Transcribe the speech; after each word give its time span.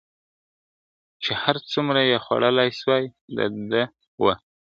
چي 1.23 1.31
هر 1.41 1.55
څومره 1.71 1.99
یې 2.09 2.17
خوړلای 2.25 2.69
سوای 2.79 3.03
د 3.35 3.37
ده 3.71 3.83
وه 4.23 4.35
` 4.41 4.43